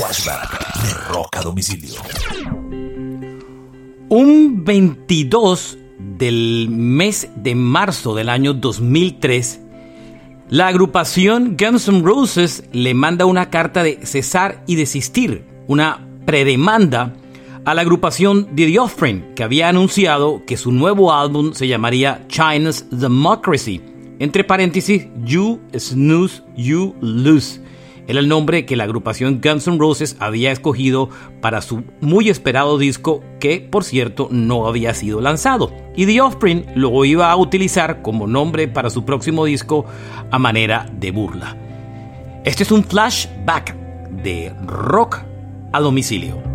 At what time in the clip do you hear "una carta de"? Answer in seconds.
13.26-14.06